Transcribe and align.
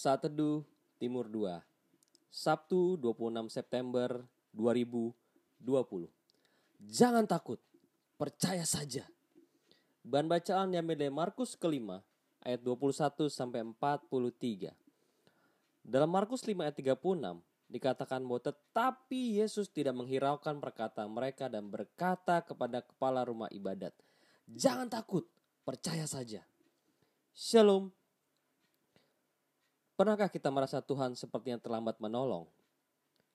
Saat 0.00 0.24
Teduh 0.24 0.64
Timur 0.96 1.28
2 1.28 1.60
Sabtu 2.32 2.96
26 2.96 3.52
September 3.52 4.24
2020 4.56 5.12
Jangan 6.88 7.28
takut, 7.28 7.60
percaya 8.16 8.64
saja. 8.64 9.04
Bahan 10.00 10.24
bacaan 10.24 10.72
yang 10.72 10.88
dari 10.88 11.12
Markus 11.12 11.52
kelima 11.52 12.00
ayat 12.40 12.64
21 12.64 13.28
sampai 13.28 13.60
43. 13.60 14.72
Dalam 15.84 16.08
Markus 16.08 16.48
5 16.48 16.56
ayat 16.64 16.80
36 16.80 17.36
dikatakan 17.68 18.24
bahwa 18.24 18.40
tetapi 18.40 19.36
Yesus 19.36 19.68
tidak 19.68 20.00
menghiraukan 20.00 20.64
perkataan 20.64 21.12
mereka 21.12 21.52
dan 21.52 21.68
berkata 21.68 22.40
kepada 22.40 22.80
kepala 22.80 23.28
rumah 23.28 23.52
ibadat, 23.52 23.92
"Jangan 24.48 24.88
takut, 24.88 25.28
percaya 25.60 26.08
saja." 26.08 26.40
Shalom. 27.36 27.99
Pernahkah 30.00 30.32
kita 30.32 30.48
merasa 30.48 30.80
Tuhan 30.80 31.12
sepertinya 31.12 31.60
terlambat 31.60 32.00
menolong? 32.00 32.48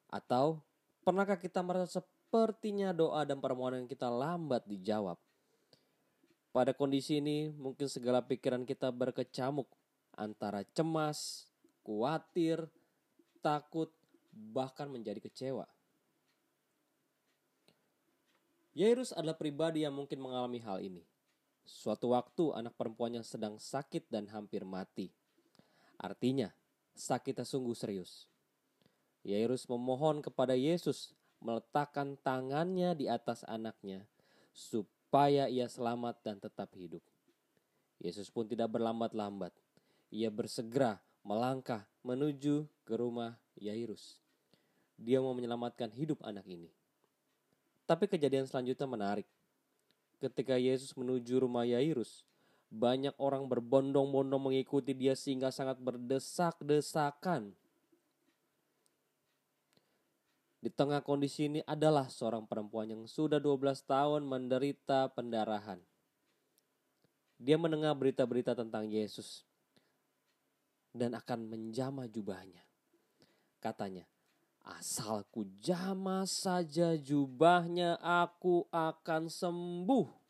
Atau 0.09 0.66
pernahkah 1.05 1.38
kita 1.38 1.62
merasa 1.62 2.02
sepertinya 2.02 2.90
doa 2.90 3.21
dan 3.21 3.38
permohonan 3.38 3.85
kita 3.85 4.09
lambat 4.09 4.66
dijawab? 4.66 5.13
Pada 6.49 6.73
kondisi 6.73 7.21
ini 7.21 7.54
mungkin 7.54 7.85
segala 7.85 8.26
pikiran 8.26 8.66
kita 8.66 8.90
berkecamuk 8.90 9.70
antara 10.17 10.66
cemas, 10.73 11.45
khawatir, 11.85 12.66
takut, 13.45 13.93
bahkan 14.34 14.90
menjadi 14.90 15.21
kecewa. 15.21 15.70
Yairus 18.73 19.13
adalah 19.13 19.38
pribadi 19.38 19.85
yang 19.85 19.93
mungkin 19.93 20.18
mengalami 20.18 20.57
hal 20.66 20.82
ini. 20.82 21.05
Suatu 21.62 22.18
waktu 22.18 22.57
anak 22.57 22.73
perempuannya 22.73 23.21
sedang 23.21 23.62
sakit 23.62 24.09
dan 24.09 24.26
hampir 24.34 24.66
mati. 24.66 25.13
Artinya, 25.99 26.52
sakitnya 26.95 27.44
sungguh 27.48 27.76
serius. 27.76 28.27
Yairus 29.26 29.65
memohon 29.65 30.21
kepada 30.21 30.54
Yesus 30.54 31.18
meletakkan 31.41 32.18
tangannya 32.21 32.93
di 32.93 33.05
atas 33.10 33.41
anaknya 33.49 34.05
supaya 34.54 35.49
ia 35.49 35.66
selamat 35.66 36.21
dan 36.21 36.38
tetap 36.38 36.71
hidup. 36.77 37.01
Yesus 37.99 38.29
pun 38.29 38.46
tidak 38.46 38.70
berlambat-lambat. 38.71 39.51
Ia 40.13 40.29
bersegera 40.29 41.01
melangkah 41.26 41.84
menuju 42.05 42.70
ke 42.85 42.93
rumah 42.93 43.34
Yairus. 43.57 44.21
Dia 44.96 45.20
mau 45.20 45.34
menyelamatkan 45.34 45.91
hidup 45.91 46.21
anak 46.23 46.46
ini. 46.48 46.70
Tapi 47.85 48.05
kejadian 48.05 48.46
selanjutnya 48.46 48.88
menarik. 48.88 49.27
Ketika 50.21 50.55
Yesus 50.55 50.96
menuju 50.96 51.43
rumah 51.43 51.68
Yairus, 51.68 52.23
banyak 52.70 53.13
orang 53.21 53.46
berbondong-bondong 53.48 54.52
mengikuti 54.52 54.91
dia 54.91 55.13
sehingga 55.13 55.54
sangat 55.54 55.80
berdesak-desakan. 55.80 57.54
Di 60.66 60.74
tengah 60.74 61.05
kondisi 61.05 61.46
ini 61.46 61.62
adalah 61.70 62.10
seorang 62.10 62.49
perempuan 62.49 62.90
yang 62.90 63.05
sudah 63.05 63.38
12 63.38 63.85
tahun 63.85 64.25
menderita 64.25 65.13
pendarahan. 65.13 65.78
Dia 67.38 67.62
mendengar 67.62 67.94
berita-berita 67.94 68.57
tentang 68.57 68.90
Yesus 68.90 69.46
dan 70.90 71.13
akan 71.13 71.52
menjama 71.52 72.09
jubahnya. 72.09 72.66
Katanya, 73.62 74.09
asalku 74.66 75.46
jama 75.62 76.25
saja 76.25 76.97
jubahnya 76.97 78.02
aku 78.02 78.66
akan 78.74 79.29
sembuh. 79.29 80.25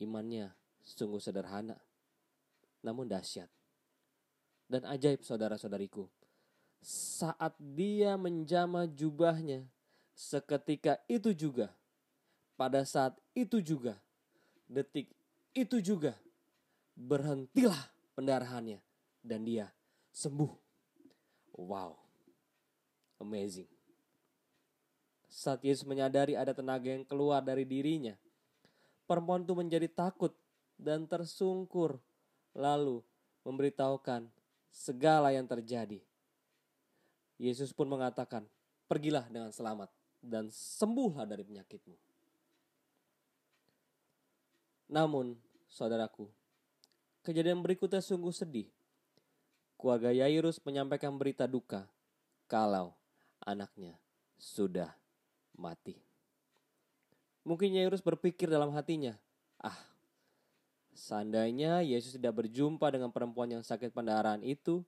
Imannya 0.00 0.48
sungguh 0.80 1.20
sederhana, 1.20 1.76
namun 2.80 3.04
dahsyat. 3.04 3.52
Dan 4.64 4.88
ajaib 4.88 5.20
saudara-saudariku, 5.20 6.08
saat 6.80 7.52
dia 7.60 8.16
menjama 8.16 8.88
jubahnya, 8.88 9.68
seketika 10.16 10.96
itu 11.04 11.36
juga, 11.36 11.68
pada 12.56 12.80
saat 12.88 13.12
itu 13.36 13.60
juga, 13.60 14.00
detik 14.64 15.12
itu 15.52 15.84
juga, 15.84 16.16
berhentilah 16.96 17.92
pendarahannya 18.16 18.80
dan 19.20 19.44
dia 19.44 19.68
sembuh. 20.16 20.52
Wow, 21.60 22.00
amazing. 23.20 23.68
Saat 25.28 25.60
Yesus 25.62 25.84
menyadari 25.84 26.34
ada 26.34 26.56
tenaga 26.56 26.88
yang 26.88 27.04
keluar 27.04 27.44
dari 27.44 27.68
dirinya, 27.68 28.16
Perempuan 29.10 29.42
itu 29.42 29.58
menjadi 29.58 29.90
takut 29.90 30.30
dan 30.78 31.02
tersungkur, 31.02 31.98
lalu 32.54 33.02
memberitahukan 33.42 34.30
segala 34.70 35.34
yang 35.34 35.50
terjadi. 35.50 35.98
Yesus 37.34 37.74
pun 37.74 37.90
mengatakan, 37.90 38.46
"Pergilah 38.86 39.26
dengan 39.26 39.50
selamat 39.50 39.90
dan 40.22 40.46
sembuhlah 40.54 41.26
dari 41.26 41.42
penyakitmu." 41.42 41.98
Namun, 44.94 45.34
saudaraku, 45.66 46.30
kejadian 47.26 47.66
berikutnya 47.66 47.98
sungguh 47.98 48.30
sedih. 48.30 48.70
Keluarga 49.74 50.14
Yairus 50.14 50.62
menyampaikan 50.62 51.18
berita 51.18 51.50
duka 51.50 51.90
kalau 52.46 52.94
anaknya 53.42 53.98
sudah 54.38 54.94
mati. 55.58 56.09
Mungkin 57.50 57.74
Yairus 57.74 57.98
berpikir 57.98 58.46
dalam 58.46 58.70
hatinya, 58.78 59.18
ah, 59.58 59.74
seandainya 60.94 61.82
Yesus 61.82 62.14
tidak 62.14 62.38
berjumpa 62.38 62.86
dengan 62.94 63.10
perempuan 63.10 63.50
yang 63.50 63.66
sakit 63.66 63.90
pendarahan 63.90 64.38
itu 64.46 64.86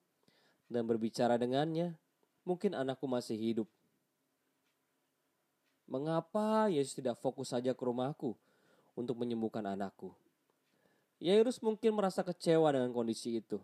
dan 0.70 0.86
berbicara 0.86 1.34
dengannya, 1.34 1.98
mungkin 2.46 2.78
anakku 2.78 3.10
masih 3.10 3.34
hidup. 3.34 3.66
Mengapa 5.90 6.70
Yesus 6.70 6.94
tidak 6.94 7.18
fokus 7.18 7.50
saja 7.50 7.74
ke 7.74 7.82
rumahku 7.82 8.38
untuk 8.94 9.18
menyembuhkan 9.18 9.66
anakku? 9.66 10.14
Yairus 11.18 11.58
mungkin 11.58 11.98
merasa 11.98 12.22
kecewa 12.22 12.70
dengan 12.70 12.94
kondisi 12.94 13.42
itu. 13.42 13.58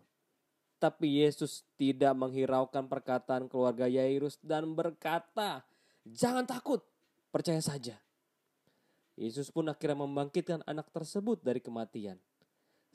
Tapi 0.75 1.23
Yesus 1.23 1.63
tidak 1.79 2.11
menghiraukan 2.19 2.83
perkataan 2.83 3.47
keluarga 3.47 3.87
Yairus 3.87 4.35
dan 4.43 4.75
berkata, 4.75 5.63
"Jangan 6.03 6.43
takut, 6.43 6.83
percaya 7.31 7.63
saja." 7.63 7.95
Yesus 9.19 9.51
pun 9.51 9.67
akhirnya 9.67 10.07
membangkitkan 10.07 10.63
anak 10.63 10.87
tersebut 10.95 11.43
dari 11.43 11.59
kematian. 11.59 12.15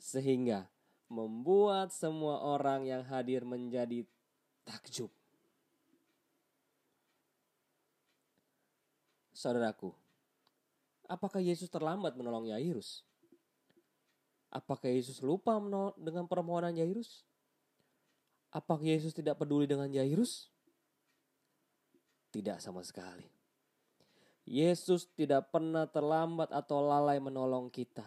Sehingga 0.01 0.65
membuat 1.05 1.93
semua 1.93 2.41
orang 2.41 2.89
yang 2.89 3.05
hadir 3.05 3.45
menjadi 3.45 4.01
takjub. 4.65 5.13
Saudaraku, 9.37 9.93
apakah 11.05 11.37
Yesus 11.37 11.69
terlambat 11.69 12.17
menolong 12.17 12.49
Yairus? 12.49 13.05
Apakah 14.49 14.89
Yesus 14.89 15.21
lupa 15.21 15.61
dengan 15.93 16.25
permohonan 16.25 16.73
Yairus? 16.73 17.21
Apakah 18.49 18.81
Yesus 18.81 19.13
tidak 19.13 19.37
peduli 19.37 19.69
dengan 19.69 19.91
Yairus? 19.91 20.49
Tidak 22.33 22.57
sama 22.57 22.81
sekali. 22.81 23.44
Yesus 24.45 25.09
tidak 25.17 25.49
pernah 25.49 25.89
terlambat 25.89 26.53
atau 26.53 26.85
lalai 26.85 27.17
menolong 27.17 27.73
kita. 27.73 28.05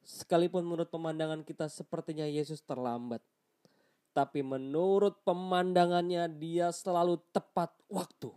Sekalipun 0.00 0.64
menurut 0.64 0.88
pemandangan 0.88 1.44
kita 1.44 1.68
sepertinya 1.68 2.24
Yesus 2.24 2.64
terlambat. 2.64 3.20
Tapi 4.16 4.40
menurut 4.40 5.20
pemandangannya 5.22 6.32
dia 6.32 6.72
selalu 6.72 7.20
tepat 7.28 7.70
waktu. 7.92 8.32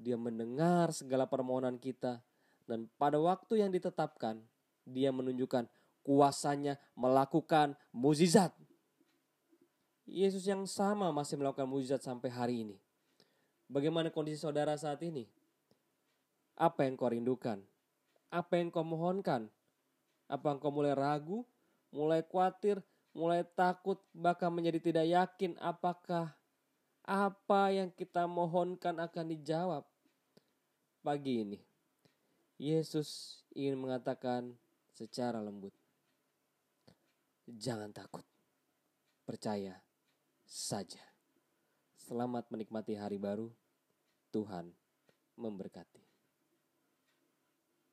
Dia 0.00 0.16
mendengar 0.16 0.96
segala 0.96 1.28
permohonan 1.28 1.76
kita. 1.76 2.24
Dan 2.64 2.88
pada 2.96 3.20
waktu 3.20 3.60
yang 3.60 3.68
ditetapkan 3.68 4.40
dia 4.88 5.12
menunjukkan 5.12 5.68
kuasanya 6.00 6.80
melakukan 6.96 7.76
mukjizat. 7.92 8.56
Yesus 10.08 10.48
yang 10.48 10.64
sama 10.64 11.12
masih 11.12 11.36
melakukan 11.36 11.68
mukjizat 11.68 12.00
sampai 12.00 12.32
hari 12.32 12.64
ini. 12.64 12.76
Bagaimana 13.68 14.12
kondisi 14.12 14.44
saudara 14.44 14.76
saat 14.76 15.00
ini? 15.00 15.24
Apa 16.54 16.84
yang 16.86 16.94
kau 16.94 17.10
rindukan? 17.10 17.64
Apa 18.28 18.60
yang 18.60 18.68
kau 18.68 18.84
mohonkan? 18.84 19.48
Apa 20.28 20.56
engkau 20.56 20.72
mulai 20.72 20.92
ragu, 20.92 21.44
mulai 21.94 22.20
khawatir, 22.26 22.82
mulai 23.14 23.46
takut, 23.54 24.02
bahkan 24.10 24.50
menjadi 24.50 24.82
tidak 24.82 25.06
yakin 25.06 25.52
apakah 25.62 26.34
apa 27.04 27.62
yang 27.70 27.92
kita 27.92 28.26
mohonkan 28.26 28.98
akan 28.98 29.26
dijawab? 29.36 29.84
Pagi 31.04 31.44
ini, 31.44 31.60
Yesus 32.56 33.40
ingin 33.52 33.76
mengatakan 33.76 34.56
secara 34.96 35.36
lembut, 35.44 35.76
"Jangan 37.44 37.92
takut, 37.92 38.24
percaya 39.28 39.84
saja." 40.48 41.13
Selamat 42.04 42.44
menikmati 42.52 42.92
hari 43.00 43.16
baru. 43.16 43.48
Tuhan 44.28 44.68
memberkati. 45.40 46.13